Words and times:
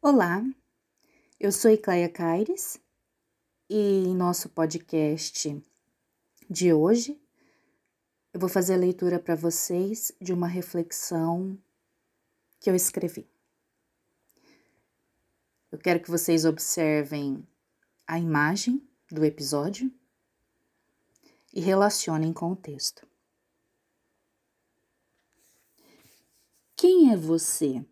Olá, 0.00 0.40
eu 1.40 1.50
sou 1.50 1.72
Icleia 1.72 2.08
Caires 2.08 2.80
e 3.68 4.04
em 4.06 4.14
nosso 4.14 4.48
podcast 4.48 5.60
de 6.48 6.72
hoje 6.72 7.20
eu 8.32 8.38
vou 8.38 8.48
fazer 8.48 8.74
a 8.74 8.78
leitura 8.78 9.18
para 9.18 9.34
vocês 9.34 10.12
de 10.20 10.32
uma 10.32 10.46
reflexão 10.46 11.58
que 12.60 12.70
eu 12.70 12.76
escrevi. 12.76 13.28
Eu 15.72 15.78
quero 15.80 16.00
que 16.00 16.10
vocês 16.12 16.44
observem 16.44 17.44
a 18.06 18.20
imagem 18.20 18.80
do 19.10 19.24
episódio 19.24 19.92
e 21.52 21.60
relacionem 21.60 22.32
com 22.32 22.52
o 22.52 22.56
texto. 22.56 23.04
Quem 26.76 27.12
é 27.12 27.16
você? 27.16 27.84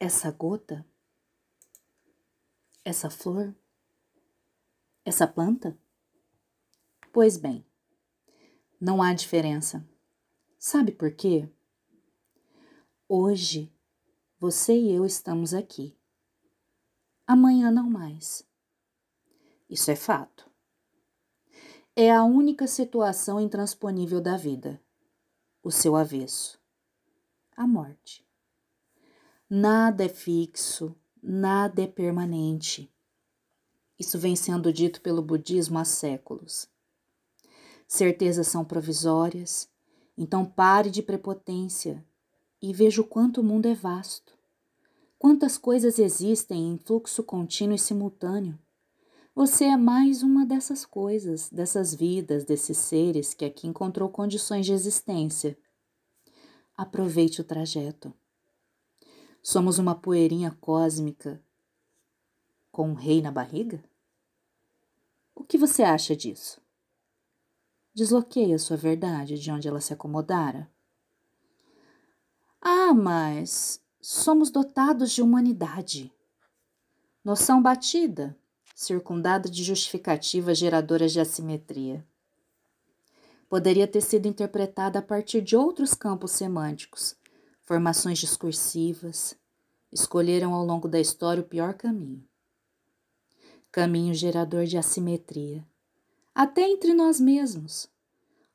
Essa 0.00 0.30
gota? 0.30 0.86
Essa 2.84 3.10
flor? 3.10 3.52
Essa 5.04 5.26
planta? 5.26 5.76
Pois 7.12 7.36
bem, 7.36 7.66
não 8.80 9.02
há 9.02 9.12
diferença. 9.12 9.84
Sabe 10.56 10.92
por 10.92 11.10
quê? 11.10 11.52
Hoje 13.08 13.74
você 14.38 14.72
e 14.72 14.92
eu 14.92 15.04
estamos 15.04 15.52
aqui. 15.52 15.98
Amanhã 17.26 17.68
não 17.68 17.90
mais. 17.90 18.48
Isso 19.68 19.90
é 19.90 19.96
fato. 19.96 20.48
É 21.96 22.12
a 22.12 22.22
única 22.22 22.68
situação 22.68 23.40
intransponível 23.40 24.20
da 24.20 24.36
vida, 24.36 24.80
o 25.60 25.72
seu 25.72 25.96
avesso, 25.96 26.62
a 27.56 27.66
morte. 27.66 28.27
Nada 29.50 30.04
é 30.04 30.10
fixo, 30.10 30.94
nada 31.22 31.80
é 31.80 31.86
permanente. 31.86 32.92
Isso 33.98 34.18
vem 34.18 34.36
sendo 34.36 34.70
dito 34.70 35.00
pelo 35.00 35.22
budismo 35.22 35.78
há 35.78 35.86
séculos. 35.86 36.68
Certezas 37.86 38.46
são 38.46 38.62
provisórias, 38.62 39.66
então 40.18 40.44
pare 40.44 40.90
de 40.90 41.02
prepotência 41.02 42.04
e 42.60 42.74
veja 42.74 43.00
o 43.00 43.06
quanto 43.06 43.40
o 43.40 43.42
mundo 43.42 43.64
é 43.64 43.74
vasto. 43.74 44.34
Quantas 45.18 45.56
coisas 45.56 45.98
existem 45.98 46.74
em 46.74 46.76
fluxo 46.76 47.22
contínuo 47.22 47.74
e 47.74 47.78
simultâneo. 47.78 48.58
Você 49.34 49.64
é 49.64 49.78
mais 49.78 50.22
uma 50.22 50.44
dessas 50.44 50.84
coisas, 50.84 51.48
dessas 51.48 51.94
vidas, 51.94 52.44
desses 52.44 52.76
seres 52.76 53.32
que 53.32 53.46
aqui 53.46 53.66
encontrou 53.66 54.10
condições 54.10 54.66
de 54.66 54.74
existência. 54.74 55.56
Aproveite 56.76 57.40
o 57.40 57.44
trajeto. 57.44 58.12
Somos 59.50 59.78
uma 59.78 59.94
poeirinha 59.94 60.54
cósmica 60.60 61.42
com 62.70 62.90
um 62.90 62.92
rei 62.92 63.22
na 63.22 63.32
barriga? 63.32 63.82
O 65.34 65.42
que 65.42 65.56
você 65.56 65.82
acha 65.82 66.14
disso? 66.14 66.60
Desloqueie 67.94 68.52
a 68.52 68.58
sua 68.58 68.76
verdade 68.76 69.38
de 69.38 69.50
onde 69.50 69.66
ela 69.66 69.80
se 69.80 69.90
acomodara. 69.90 70.70
Ah, 72.60 72.92
mas 72.92 73.82
somos 74.02 74.50
dotados 74.50 75.12
de 75.12 75.22
humanidade. 75.22 76.12
Noção 77.24 77.62
batida, 77.62 78.36
circundada 78.74 79.48
de 79.48 79.64
justificativas 79.64 80.58
geradoras 80.58 81.10
de 81.10 81.20
assimetria. 81.20 82.06
Poderia 83.48 83.88
ter 83.88 84.02
sido 84.02 84.26
interpretada 84.26 84.98
a 84.98 85.02
partir 85.02 85.40
de 85.40 85.56
outros 85.56 85.94
campos 85.94 86.32
semânticos, 86.32 87.16
formações 87.68 88.18
discursivas, 88.18 89.36
escolheram 89.92 90.54
ao 90.54 90.64
longo 90.64 90.88
da 90.88 90.98
história 90.98 91.42
o 91.42 91.46
pior 91.46 91.74
caminho. 91.74 92.26
Caminho 93.70 94.14
gerador 94.14 94.64
de 94.64 94.78
assimetria, 94.78 95.62
até 96.34 96.62
entre 96.62 96.94
nós 96.94 97.20
mesmos. 97.20 97.86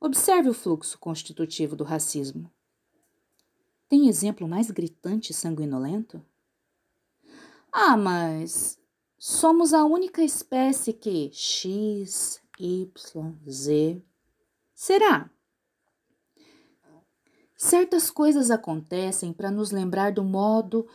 Observe 0.00 0.48
o 0.48 0.52
fluxo 0.52 0.98
constitutivo 0.98 1.76
do 1.76 1.84
racismo. 1.84 2.50
Tem 3.88 4.08
exemplo 4.08 4.48
mais 4.48 4.68
gritante 4.72 5.30
e 5.30 5.34
sanguinolento? 5.34 6.20
Ah, 7.70 7.96
mas 7.96 8.80
somos 9.16 9.72
a 9.72 9.84
única 9.84 10.24
espécie 10.24 10.92
que 10.92 11.30
X, 11.32 12.42
Y, 12.58 12.90
Z. 13.48 14.02
Será? 14.74 15.30
Certas 17.64 18.10
coisas 18.10 18.50
acontecem 18.50 19.32
para 19.32 19.50
nos 19.50 19.70
lembrar 19.70 20.12
do 20.12 20.22
modo 20.22 20.86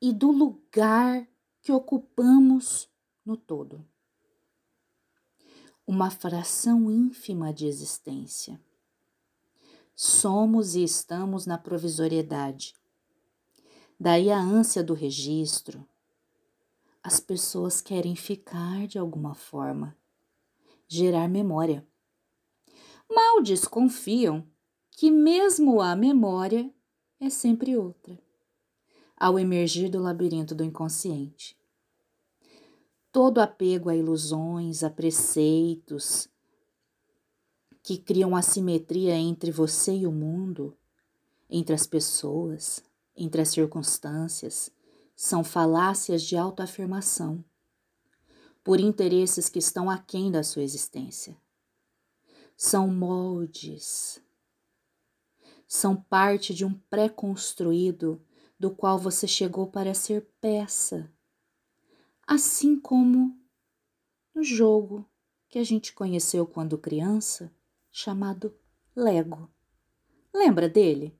e 0.00 0.12
do 0.12 0.30
lugar 0.30 1.26
que 1.60 1.72
ocupamos 1.72 2.88
no 3.26 3.36
todo. 3.36 3.84
Uma 5.84 6.12
fração 6.12 6.88
ínfima 6.88 7.52
de 7.52 7.66
existência. 7.66 8.60
Somos 9.96 10.76
e 10.76 10.84
estamos 10.84 11.44
na 11.44 11.58
provisoriedade. 11.58 12.72
Daí 13.98 14.30
a 14.30 14.38
ânsia 14.38 14.84
do 14.84 14.94
registro. 14.94 15.84
As 17.02 17.18
pessoas 17.18 17.80
querem 17.80 18.14
ficar 18.14 18.86
de 18.86 18.96
alguma 18.96 19.34
forma, 19.34 19.96
gerar 20.86 21.26
memória. 21.28 21.84
Mal 23.10 23.42
desconfiam 23.42 24.51
que 25.02 25.10
mesmo 25.10 25.80
a 25.80 25.96
memória 25.96 26.72
é 27.18 27.28
sempre 27.28 27.76
outra, 27.76 28.16
ao 29.16 29.36
emergir 29.36 29.88
do 29.88 29.98
labirinto 29.98 30.54
do 30.54 30.62
inconsciente. 30.62 31.58
Todo 33.10 33.40
apego 33.40 33.90
a 33.90 33.96
ilusões, 33.96 34.84
a 34.84 34.90
preceitos 34.90 36.28
que 37.82 37.98
criam 37.98 38.36
assimetria 38.36 39.16
entre 39.16 39.50
você 39.50 39.92
e 39.92 40.06
o 40.06 40.12
mundo, 40.12 40.78
entre 41.50 41.74
as 41.74 41.84
pessoas, 41.84 42.80
entre 43.16 43.42
as 43.42 43.48
circunstâncias, 43.48 44.70
são 45.16 45.42
falácias 45.42 46.22
de 46.22 46.36
autoafirmação, 46.36 47.44
por 48.62 48.78
interesses 48.78 49.48
que 49.48 49.58
estão 49.58 49.90
aquém 49.90 50.30
da 50.30 50.44
sua 50.44 50.62
existência. 50.62 51.36
São 52.56 52.86
moldes, 52.86 54.22
são 55.72 55.96
parte 55.96 56.52
de 56.52 56.66
um 56.66 56.74
pré-construído 56.90 58.22
do 58.60 58.70
qual 58.70 58.98
você 58.98 59.26
chegou 59.26 59.66
para 59.68 59.94
ser 59.94 60.28
peça, 60.38 61.10
assim 62.26 62.78
como 62.78 63.40
no 64.34 64.44
jogo 64.44 65.08
que 65.48 65.58
a 65.58 65.64
gente 65.64 65.94
conheceu 65.94 66.46
quando 66.46 66.76
criança, 66.76 67.50
chamado 67.90 68.54
Lego. 68.94 69.50
Lembra 70.32 70.68
dele? 70.68 71.18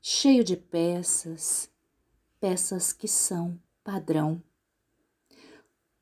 Cheio 0.00 0.44
de 0.44 0.56
peças, 0.56 1.68
peças 2.38 2.92
que 2.92 3.08
são 3.08 3.60
padrão, 3.82 4.40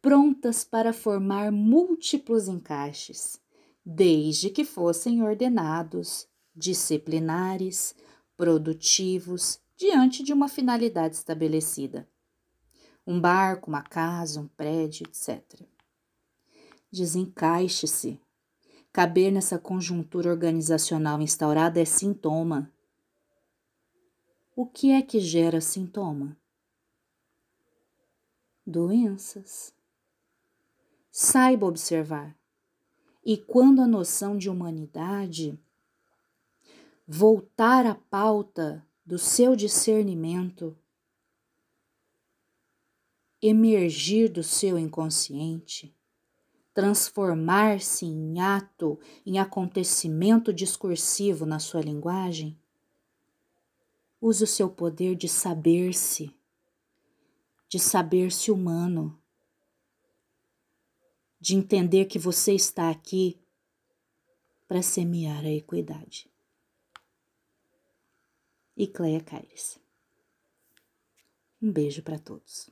prontas 0.03 0.65
para 0.65 0.93
formar 0.93 1.51
múltiplos 1.51 2.47
encaixes, 2.47 3.41
desde 3.83 4.51
que 4.51 4.67
fossem 4.67 5.23
ordenados 5.23 6.29
disciplinares, 6.55 7.94
produtivos, 8.37 9.61
diante 9.77 10.22
de 10.22 10.33
uma 10.33 10.49
finalidade 10.49 11.16
estabelecida. 11.16 12.09
Um 13.06 13.21
barco, 13.21 13.71
uma 13.71 13.83
casa, 13.83 14.41
um 14.41 14.47
prédio, 14.47 15.06
etc. 15.06 15.62
Desencaixe-se. 16.93 18.21
Caber 18.93 19.33
nessa 19.33 19.59
conjuntura 19.59 20.31
organizacional 20.31 21.22
instaurada 21.22 21.81
é 21.81 21.84
sintoma. 21.84 22.71
O 24.55 24.67
que 24.67 24.91
é 24.91 25.00
que 25.00 25.21
gera 25.21 25.61
sintoma? 25.61 26.37
Doenças. 28.67 29.73
Saiba 31.11 31.67
observar. 31.67 32.37
E 33.25 33.37
quando 33.37 33.81
a 33.81 33.87
noção 33.87 34.37
de 34.37 34.50
humanidade 34.50 35.58
voltar 37.12 37.87
à 37.87 37.95
pauta 37.97 38.87
do 39.05 39.19
seu 39.19 39.57
discernimento, 39.57 40.79
emergir 43.43 44.29
do 44.29 44.45
seu 44.45 44.79
inconsciente, 44.79 45.93
transformar-se 46.73 48.07
em 48.07 48.41
ato, 48.41 48.97
em 49.27 49.41
acontecimento 49.41 50.53
discursivo 50.53 51.45
na 51.45 51.59
sua 51.59 51.81
linguagem, 51.81 52.57
use 54.21 54.45
o 54.45 54.47
seu 54.47 54.71
poder 54.71 55.17
de 55.17 55.29
saber-se, 55.29 56.33
de 57.69 57.81
saber-se 57.81 58.53
humano, 58.53 59.21
de 61.41 61.57
entender 61.57 62.05
que 62.05 62.21
você 62.21 62.55
está 62.55 62.89
aqui 62.89 63.37
para 64.69 64.81
semear 64.81 65.45
a 65.45 65.51
equidade 65.51 66.30
e 68.81 68.87
Cleia 68.87 69.21
Caires. 69.21 69.79
Um 71.61 71.71
beijo 71.71 72.03
para 72.03 72.19
todos. 72.19 72.71